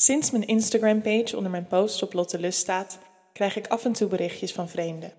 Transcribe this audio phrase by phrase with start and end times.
[0.00, 2.98] Sinds mijn Instagram-page onder mijn posts op Lotte Lust staat,
[3.32, 5.12] krijg ik af en toe berichtjes van vreemden.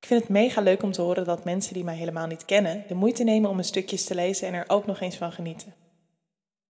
[0.00, 2.84] Ik vind het mega leuk om te horen dat mensen die mij helemaal niet kennen
[2.88, 5.74] de moeite nemen om mijn stukjes te lezen en er ook nog eens van genieten.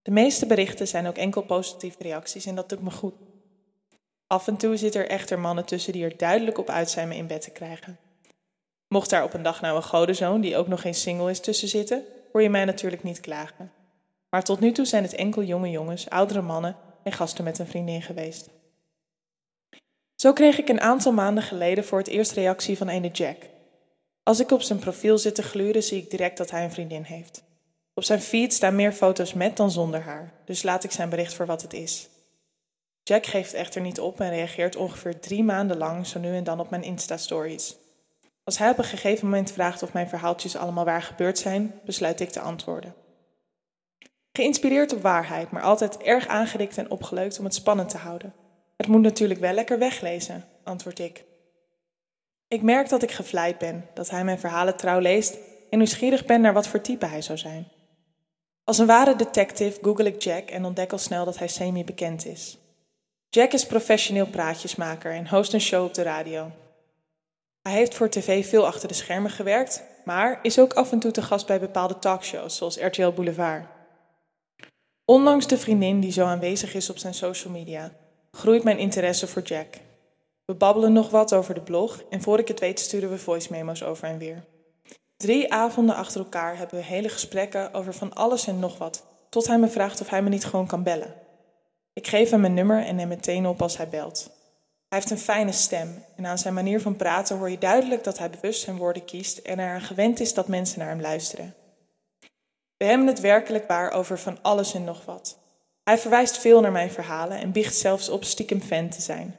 [0.03, 3.15] De meeste berichten zijn ook enkel positieve reacties en dat doet me goed.
[4.27, 7.17] Af en toe zitten er echter mannen tussen die er duidelijk op uit zijn me
[7.17, 7.99] in bed te krijgen.
[8.87, 11.69] Mocht daar op een dag nou een godenzoon, die ook nog geen single is, tussen
[11.69, 13.73] zitten, hoor je mij natuurlijk niet klagen.
[14.31, 16.77] Maar tot nu toe zijn het enkel jonge jongens, oudere mannen
[17.09, 18.49] en gasten met een vriendin geweest.
[20.15, 23.37] Zo kreeg ik een aantal maanden geleden voor het eerst reactie van ene Jack.
[24.23, 27.03] Als ik op zijn profiel zit te gluren, zie ik direct dat hij een vriendin
[27.03, 27.43] heeft.
[27.95, 31.35] Op zijn feed staan meer foto's met dan zonder haar, dus laat ik zijn bericht
[31.35, 32.09] voor wat het is.
[33.03, 36.61] Jack geeft echter niet op en reageert ongeveer drie maanden lang zo nu en dan
[36.61, 37.77] op mijn Insta-stories.
[38.45, 42.21] Als hij op een gegeven moment vraagt of mijn verhaaltjes allemaal waar gebeurd zijn, besluit
[42.21, 42.95] ik te antwoorden.
[44.39, 48.35] Geïnspireerd op waarheid, maar altijd erg aangedikt en opgeleukt om het spannend te houden.
[48.77, 51.25] Het moet natuurlijk wel lekker weglezen, antwoord ik.
[52.49, 55.39] Ik merk dat ik gevleid ben, dat hij mijn verhalen trouw leest
[55.71, 57.69] en nieuwsgierig ben naar wat voor type hij zou zijn.
[58.65, 62.59] Als een ware detective google ik Jack en ontdek al snel dat hij semi-bekend is.
[63.29, 66.51] Jack is professioneel praatjesmaker en host een show op de radio.
[67.63, 71.11] Hij heeft voor tv veel achter de schermen gewerkt, maar is ook af en toe
[71.11, 73.77] te gast bij bepaalde talkshows zoals RTL Boulevard.
[75.11, 77.93] Ondanks de vriendin die zo aanwezig is op zijn social media,
[78.31, 79.67] groeit mijn interesse voor Jack.
[80.45, 83.49] We babbelen nog wat over de blog en voor ik het weet sturen we voice
[83.51, 84.45] memo's over en weer.
[85.17, 89.47] Drie avonden achter elkaar hebben we hele gesprekken over van alles en nog wat, tot
[89.47, 91.15] hij me vraagt of hij me niet gewoon kan bellen.
[91.93, 94.31] Ik geef hem mijn nummer en neem meteen op als hij belt.
[94.89, 98.19] Hij heeft een fijne stem en aan zijn manier van praten hoor je duidelijk dat
[98.19, 101.55] hij bewust zijn woorden kiest en eraan gewend is dat mensen naar hem luisteren.
[102.79, 105.39] We hebben het werkelijk waar over van alles en nog wat.
[105.85, 109.37] Hij verwijst veel naar mijn verhalen en biecht zelfs op stiekem fan te zijn.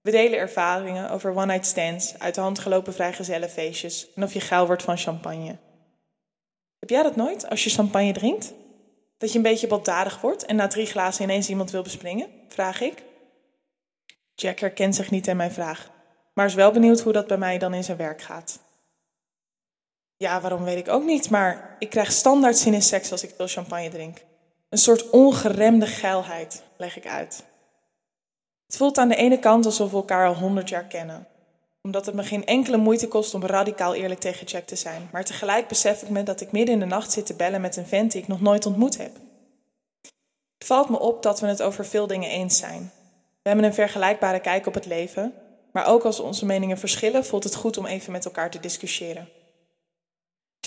[0.00, 4.66] We delen ervaringen over one-night stands, uit de hand gelopen vrijgezellenfeestjes en of je geil
[4.66, 5.56] wordt van champagne.
[6.78, 8.52] Heb jij dat nooit als je champagne drinkt?
[9.18, 12.28] Dat je een beetje baldadig wordt en na drie glazen ineens iemand wil bespringen?
[12.48, 13.02] Vraag ik.
[14.34, 15.90] Jack herkent zich niet in mijn vraag,
[16.34, 18.60] maar is wel benieuwd hoe dat bij mij dan in zijn werk gaat.
[20.18, 23.32] Ja, waarom weet ik ook niet, maar ik krijg standaard zin in seks als ik
[23.36, 24.18] veel champagne drink.
[24.68, 27.44] Een soort ongeremde geilheid, leg ik uit.
[28.66, 31.26] Het voelt aan de ene kant alsof we elkaar al honderd jaar kennen,
[31.82, 35.24] omdat het me geen enkele moeite kost om radicaal eerlijk tegen Jack te zijn, maar
[35.24, 37.86] tegelijk besef ik me dat ik midden in de nacht zit te bellen met een
[37.86, 39.12] vent die ik nog nooit ontmoet heb.
[40.58, 42.92] Het valt me op dat we het over veel dingen eens zijn.
[43.42, 45.34] We hebben een vergelijkbare kijk op het leven,
[45.72, 49.28] maar ook als onze meningen verschillen, voelt het goed om even met elkaar te discussiëren.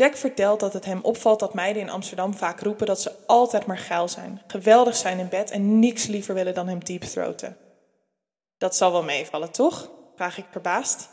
[0.02, 3.66] Jack vertelt dat het hem opvalt dat meiden in Amsterdam vaak roepen dat ze altijd
[3.66, 7.58] maar geil zijn, geweldig zijn in bed en niks liever willen dan hem deepthroaten.
[8.58, 9.90] Dat zal wel meevallen, toch?
[10.16, 11.10] vraag ik verbaasd.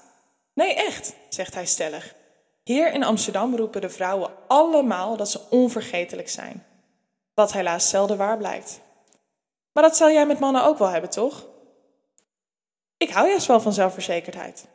[0.55, 2.15] Nee, echt, zegt hij stellig.
[2.63, 6.65] Hier in Amsterdam roepen de vrouwen allemaal dat ze onvergetelijk zijn.
[7.35, 8.81] Wat helaas zelden waar blijkt.
[9.73, 11.47] Maar dat zal jij met mannen ook wel hebben, toch?
[12.97, 14.67] Ik hou juist wel van zelfverzekerdheid.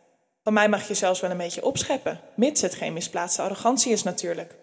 [0.44, 4.04] Van mij mag je zelfs wel een beetje opscheppen, mits het geen misplaatste arrogantie is
[4.04, 4.56] natuurlijk.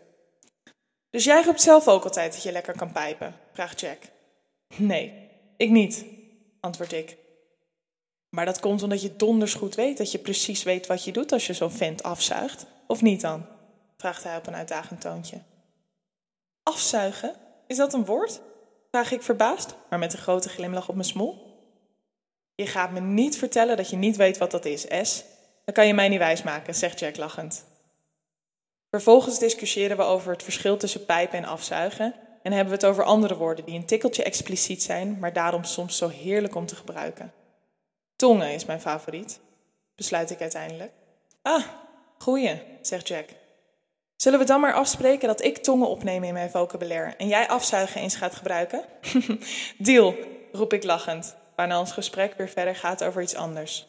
[1.11, 3.35] Dus jij roept zelf ook altijd dat je lekker kan pijpen?
[3.53, 3.99] vraagt Jack.
[4.77, 6.05] Nee, ik niet,
[6.61, 7.17] antwoord ik.
[8.29, 11.33] Maar dat komt omdat je donders goed weet dat je precies weet wat je doet
[11.33, 12.67] als je zo'n vent afzuigt.
[12.87, 13.47] Of niet dan?
[13.97, 15.43] vraagt hij op een uitdagend toontje.
[16.63, 17.35] Afzuigen?
[17.67, 18.41] Is dat een woord?
[18.91, 21.59] vraag ik verbaasd, maar met een grote glimlach op mijn smoel.
[22.55, 25.25] Je gaat me niet vertellen dat je niet weet wat dat is, S.
[25.71, 27.65] Dan kan je mij niet wijsmaken, zegt Jack lachend.
[28.89, 33.05] Vervolgens discussiëren we over het verschil tussen pijpen en afzuigen en hebben we het over
[33.05, 37.33] andere woorden die een tikkeltje expliciet zijn, maar daarom soms zo heerlijk om te gebruiken.
[38.17, 39.41] Tongen is mijn favoriet,
[39.95, 40.93] besluit ik uiteindelijk.
[41.43, 41.65] Ah,
[42.19, 43.29] goeie, zegt Jack.
[44.17, 48.01] Zullen we dan maar afspreken dat ik tongen opneem in mijn vocabulaire en jij afzuigen
[48.01, 48.85] eens gaat gebruiken?
[49.79, 50.15] Deal,
[50.53, 53.89] roep ik lachend, waarna ons gesprek weer verder gaat over iets anders.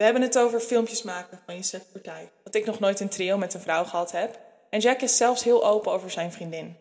[0.00, 3.38] We hebben het over filmpjes maken van je setpartij, dat ik nog nooit een trio
[3.38, 6.76] met een vrouw gehad heb, en Jack is zelfs heel open over zijn vriendin.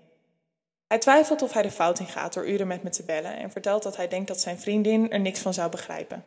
[0.88, 3.52] Hij twijfelt of hij de fout in gaat door uren met me te bellen en
[3.52, 6.26] vertelt dat hij denkt dat zijn vriendin er niks van zou begrijpen.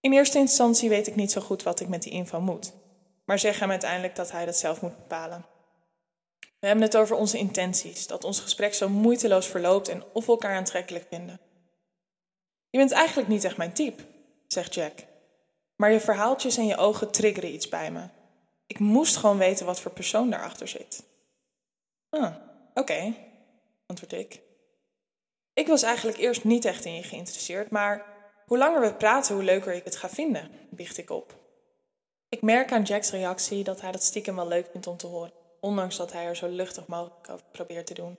[0.00, 2.72] In eerste instantie weet ik niet zo goed wat ik met die info moet,
[3.24, 5.46] maar zeg hem uiteindelijk dat hij dat zelf moet bepalen.
[6.60, 10.32] We hebben het over onze intenties, dat ons gesprek zo moeiteloos verloopt en of we
[10.32, 11.40] elkaar aantrekkelijk vinden.
[12.70, 14.02] Je bent eigenlijk niet echt mijn type,
[14.46, 15.12] zegt Jack.
[15.76, 18.08] Maar je verhaaltjes en je ogen triggeren iets bij me.
[18.66, 21.04] Ik moest gewoon weten wat voor persoon daarachter zit.
[22.10, 22.34] Ah,
[22.74, 23.14] oké,
[23.86, 24.40] antwoord ik.
[25.54, 28.06] Ik was eigenlijk eerst niet echt in je geïnteresseerd, maar
[28.46, 31.34] hoe langer we praten, hoe leuker ik het ga vinden, biecht ik op.
[32.28, 35.32] Ik merk aan Jack's reactie dat hij dat stiekem wel leuk vindt om te horen,
[35.60, 38.18] ondanks dat hij er zo luchtig mogelijk over probeert te doen.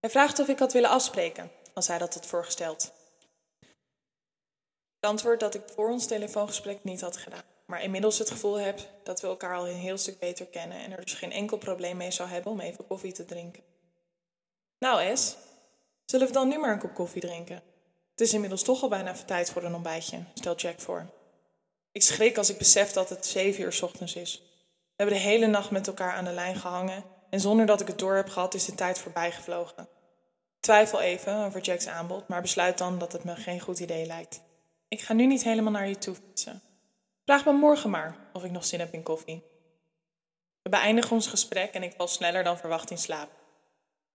[0.00, 2.92] Hij vraagt of ik had willen afspreken, als hij dat had voorgesteld.
[5.04, 9.20] Antwoord dat ik voor ons telefoongesprek niet had gedaan, maar inmiddels het gevoel heb dat
[9.20, 12.10] we elkaar al een heel stuk beter kennen en er dus geen enkel probleem mee
[12.10, 13.62] zou hebben om even koffie te drinken.
[14.78, 15.36] Nou, Es,
[16.04, 17.62] zullen we dan nu maar een kop koffie drinken?
[18.10, 21.06] Het is inmiddels toch al bijna tijd voor een ontbijtje, stelt Jack voor.
[21.92, 24.42] Ik schrik als ik besef dat het zeven uur s ochtends is.
[24.96, 27.86] We hebben de hele nacht met elkaar aan de lijn gehangen en zonder dat ik
[27.86, 29.88] het door heb gehad is de tijd voorbij gevlogen.
[30.56, 34.06] Ik twijfel even over Jack's aanbod, maar besluit dan dat het me geen goed idee
[34.06, 34.40] lijkt.
[34.94, 36.62] Ik ga nu niet helemaal naar je toe fietsen.
[37.24, 39.42] Vraag me morgen maar of ik nog zin heb in koffie.
[40.62, 43.30] We beëindigen ons gesprek en ik val sneller dan verwacht in slaap.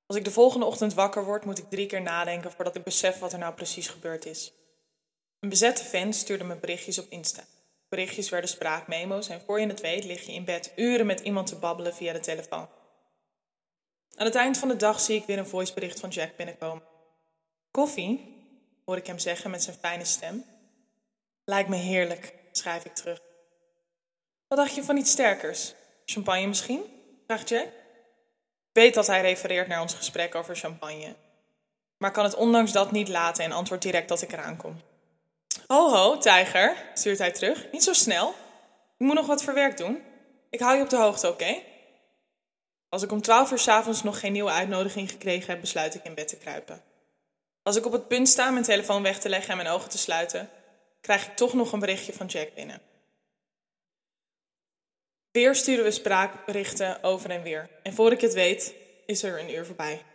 [0.06, 3.20] Als ik de volgende ochtend wakker word, moet ik drie keer nadenken voordat ik besef
[3.20, 4.54] wat er nou precies gebeurd is.
[5.40, 7.44] Een bezette fan stuurde me berichtjes op Insta.
[7.90, 11.48] Berichtjes werden spraakmemo's en voor je het weet lig je in bed uren met iemand
[11.48, 12.70] te babbelen via de telefoon.
[14.16, 16.84] Aan het eind van de dag zie ik weer een voicebericht van Jack binnenkomen.
[17.72, 18.38] Koffie,
[18.86, 20.58] hoor ik hem zeggen met zijn fijne stem.
[21.50, 23.20] Lijkt me heerlijk, schrijf ik terug.
[24.48, 25.74] Wat dacht je van iets sterkers?
[26.06, 26.84] Champagne misschien?
[27.26, 27.66] vraagt Jack.
[27.66, 27.72] Ik
[28.72, 31.16] weet dat hij refereert naar ons gesprek over champagne.
[31.98, 34.82] Maar kan het ondanks dat niet laten en antwoordt direct dat ik eraan kom.
[35.68, 37.72] Ho ho, tijger, stuurt hij terug.
[37.72, 38.30] Niet zo snel.
[38.98, 40.04] Ik moet nog wat voor werk doen.
[40.50, 41.62] Ik hou je op de hoogte, oké?
[42.90, 46.16] Als ik om twaalf uur s'avonds nog geen nieuwe uitnodiging gekregen heb, besluit ik in
[46.16, 46.82] bed te kruipen.
[47.64, 49.98] Als ik op het punt sta mijn telefoon weg te leggen en mijn ogen te
[49.98, 50.50] sluiten,
[51.02, 52.82] krijg ik toch nog een berichtje van Jack binnen.
[55.32, 57.70] Weer sturen we spraakberichten over en weer.
[57.84, 58.76] En voor ik het weet,
[59.06, 60.06] is er een uur voorbij.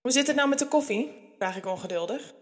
[0.00, 1.34] Hoe zit het nou met de koffie?
[1.38, 2.34] vraag ik ongeduldig.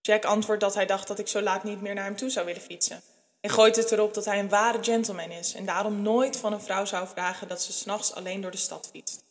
[0.00, 2.46] Jack antwoordt dat hij dacht dat ik zo laat niet meer naar hem toe zou
[2.46, 3.02] willen fietsen.
[3.40, 6.60] En gooit het erop dat hij een ware gentleman is en daarom nooit van een
[6.60, 9.24] vrouw zou vragen dat ze s'nachts alleen door de stad fietst.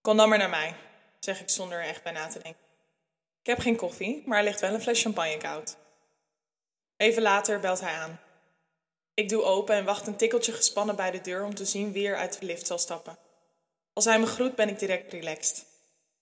[0.00, 0.74] Kom dan maar naar mij,
[1.20, 2.62] zeg ik zonder er echt bij na te denken.
[3.40, 5.76] Ik heb geen koffie, maar er ligt wel een fles champagne koud.
[7.00, 8.20] Even later belt hij aan.
[9.14, 12.08] Ik doe open en wacht een tikkeltje gespannen bij de deur om te zien wie
[12.08, 13.18] er uit de lift zal stappen.
[13.92, 15.64] Als hij me groet ben ik direct relaxed.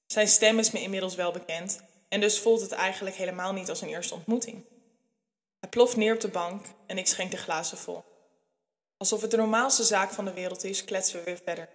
[0.07, 3.81] Zijn stem is me inmiddels wel bekend en dus voelt het eigenlijk helemaal niet als
[3.81, 4.65] een eerste ontmoeting.
[5.61, 8.05] Hij ploft neer op de bank en ik schenk de glazen vol.
[8.97, 11.69] Alsof het de normaalste zaak van de wereld is, kletsen we weer verder.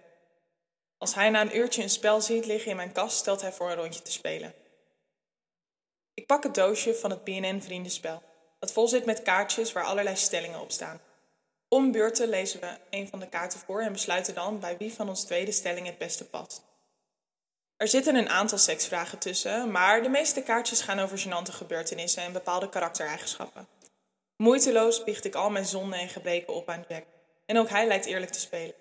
[0.98, 3.70] Als hij na een uurtje een spel ziet liggen in mijn kast, stelt hij voor
[3.70, 4.54] een rondje te spelen.
[6.14, 8.22] Ik pak het doosje van het BNN Vriendenspel,
[8.64, 11.00] dat vol zit met kaartjes waar allerlei stellingen op staan.
[11.68, 15.08] Om beurten lezen we een van de kaarten voor en besluiten dan bij wie van
[15.08, 16.62] ons tweede stelling het beste past.
[17.76, 22.32] Er zitten een aantal seksvragen tussen, maar de meeste kaartjes gaan over gênante gebeurtenissen en
[22.32, 23.66] bepaalde karaktereigenschappen.
[24.36, 27.04] Moeiteloos biecht ik al mijn zonden en gebreken op aan Jack,
[27.46, 28.74] en ook hij lijkt eerlijk te spelen.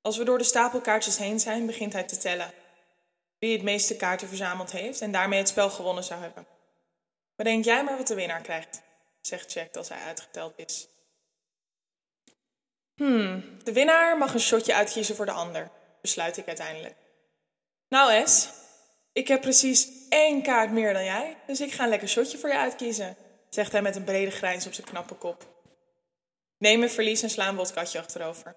[0.00, 2.52] Als we door de stapel kaartjes heen zijn, begint hij te tellen
[3.38, 6.46] wie het meeste kaarten verzameld heeft en daarmee het spel gewonnen zou hebben.
[7.40, 8.82] Bedenk jij maar wat de winnaar krijgt,
[9.20, 10.88] zegt Jack als hij uitgeteld is.
[12.94, 15.70] Hmm, de winnaar mag een shotje uitkiezen voor de ander,
[16.00, 16.96] besluit ik uiteindelijk.
[17.88, 18.48] Nou, Es,
[19.12, 22.48] ik heb precies één kaart meer dan jij, dus ik ga een lekker shotje voor
[22.48, 23.16] je uitkiezen,
[23.48, 25.46] zegt hij met een brede grijns op zijn knappe kop.
[26.58, 28.56] Neem een verlies en sla een wodkatje achterover.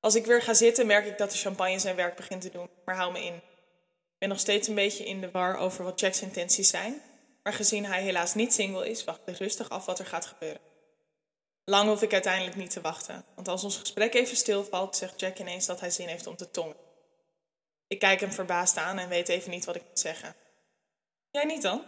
[0.00, 2.70] Als ik weer ga zitten, merk ik dat de champagne zijn werk begint te doen,
[2.84, 3.34] maar hou me in.
[3.34, 7.02] Ik ben nog steeds een beetje in de war over wat Jack's intenties zijn,
[7.42, 10.60] maar gezien hij helaas niet single is, wacht ik rustig af wat er gaat gebeuren.
[11.64, 15.38] Lang hoef ik uiteindelijk niet te wachten, want als ons gesprek even stilvalt, zegt Jack
[15.38, 16.76] ineens dat hij zin heeft om te tongen.
[17.86, 20.34] Ik kijk hem verbaasd aan en weet even niet wat ik moet zeggen.
[21.30, 21.78] Jij niet dan?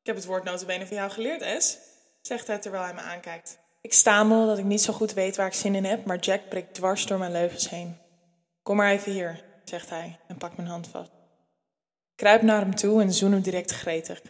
[0.00, 1.78] Ik heb het woord notabene van jou geleerd, Es,
[2.20, 3.58] zegt hij terwijl hij me aankijkt.
[3.80, 6.48] Ik stamel dat ik niet zo goed weet waar ik zin in heb, maar Jack
[6.48, 7.98] prikt dwars door mijn leugens heen.
[8.62, 11.10] Kom maar even hier, zegt hij en pakt mijn hand vast.
[12.10, 14.22] Ik kruip naar hem toe en zoen hem direct gretig.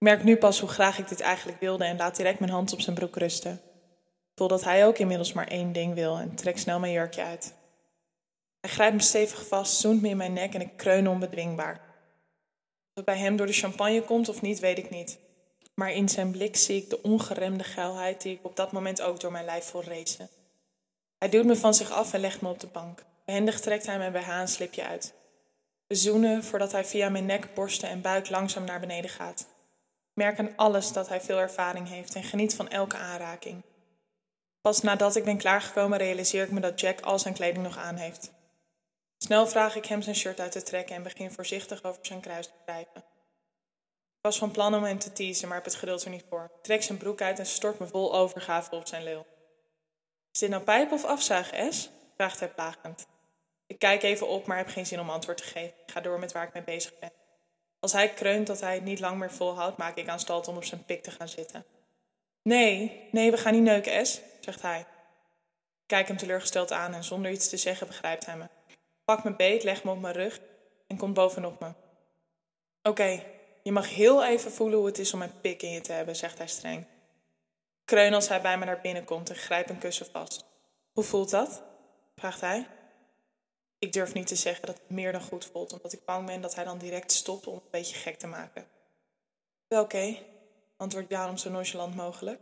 [0.00, 2.72] Ik merk nu pas hoe graag ik dit eigenlijk wilde en laat direct mijn hand
[2.72, 3.52] op zijn broek rusten.
[3.52, 7.22] Ik voel dat hij ook inmiddels maar één ding wil en trek snel mijn jurkje
[7.22, 7.54] uit.
[8.60, 11.74] Hij grijpt me stevig vast, zoent me in mijn nek en ik kreun onbedwingbaar.
[11.74, 15.18] Of het bij hem door de champagne komt of niet, weet ik niet.
[15.74, 19.20] Maar in zijn blik zie ik de ongeremde geilheid die ik op dat moment ook
[19.20, 20.28] door mijn lijf voel racen.
[21.18, 23.04] Hij duwt me van zich af en legt me op de bank.
[23.24, 25.14] Behendig trekt hij mijn BH een slipje uit.
[25.86, 29.46] We zoenen voordat hij via mijn nek, borsten en buik langzaam naar beneden gaat.
[30.20, 33.62] Merk aan alles dat hij veel ervaring heeft en geniet van elke aanraking.
[34.60, 37.96] Pas nadat ik ben klaargekomen realiseer ik me dat Jack al zijn kleding nog aan
[37.96, 38.32] heeft.
[39.16, 42.46] Snel vraag ik hem zijn shirt uit te trekken en begin voorzichtig over zijn kruis
[42.46, 42.96] te wrijven.
[42.96, 46.50] Ik was van plan om hem te teasen, maar heb het geduld er niet voor.
[46.56, 49.26] Ik trek zijn broek uit en stort me vol overgave op zijn lul.
[50.32, 51.90] Is dit nou pijpen of afzuigen, S?
[52.16, 53.06] vraagt hij plagend.
[53.66, 55.74] Ik kijk even op, maar heb geen zin om antwoord te geven.
[55.86, 57.12] Ik ga door met waar ik mee bezig ben.
[57.80, 60.64] Als hij kreunt dat hij het niet lang meer volhoudt, maak ik aanstalt om op
[60.64, 61.64] zijn pik te gaan zitten.
[62.42, 64.86] Nee, nee, we gaan niet neuken, S, zegt hij.
[65.86, 68.48] Kijk hem teleurgesteld aan en zonder iets te zeggen begrijpt hij me.
[69.04, 70.40] Pak me beet, leg me op mijn rug
[70.86, 71.72] en komt bovenop me.
[72.82, 73.22] Oké,
[73.62, 76.16] je mag heel even voelen hoe het is om mijn pik in je te hebben,
[76.16, 76.84] zegt hij streng.
[77.84, 80.44] Kreun als hij bij me naar binnen komt en grijp een kussen vast.
[80.92, 81.62] Hoe voelt dat?
[82.16, 82.66] vraagt hij.
[83.80, 86.40] Ik durf niet te zeggen dat het meer dan goed voelt, omdat ik bang ben
[86.40, 88.66] dat hij dan direct stopt om een beetje gek te maken.
[89.68, 90.16] Wel oké,
[90.76, 92.40] antwoordt daarom zo nonchalant mogelijk.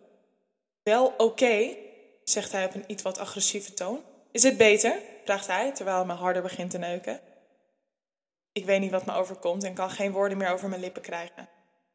[0.83, 1.77] Wel oké,
[2.25, 4.03] zegt hij op een iets wat agressieve toon.
[4.31, 5.01] Is het beter?
[5.25, 7.21] vraagt hij, terwijl hij me harder begint te neuken.
[8.53, 11.49] Ik weet niet wat me overkomt en kan geen woorden meer over mijn lippen krijgen.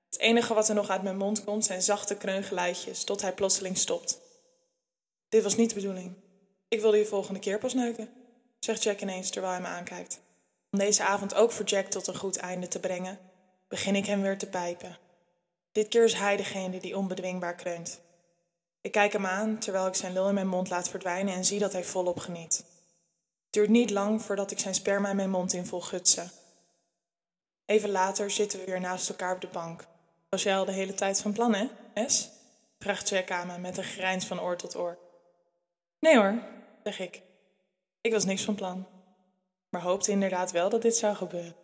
[0.10, 3.78] Het enige wat er nog uit mijn mond komt zijn zachte kreungeluidjes, tot hij plotseling
[3.78, 4.20] stopt.
[5.30, 6.14] Dit was niet de bedoeling.
[6.68, 8.23] Ik wilde je volgende keer pas neuken,
[8.64, 10.22] zegt Jack ineens terwijl hij me aankijkt.
[10.72, 13.20] Om deze avond ook voor Jack tot een goed einde te brengen,
[13.68, 14.98] begin ik hem weer te pijpen.
[15.72, 18.02] Dit keer is hij degene die onbedwingbaar kreunt.
[18.82, 21.60] Ik kijk hem aan terwijl ik zijn lul in mijn mond laat verdwijnen en zie
[21.60, 22.58] dat hij volop geniet.
[22.58, 22.66] Het
[23.50, 26.32] duurt niet lang voordat ik zijn sperma in mijn mond in vol gutsen.
[27.66, 29.86] Even later zitten we weer naast elkaar op de bank.
[30.30, 31.68] Was jij al de hele tijd van plan, hè,
[32.08, 32.30] S?
[32.80, 34.98] vraagt Jack aan me met een grijns van oor tot oor.
[36.00, 36.42] Nee hoor,
[36.84, 37.22] zeg ik.
[38.04, 38.88] Ik was niks van plan,
[39.70, 41.63] maar hoopte inderdaad wel dat dit zou gebeuren.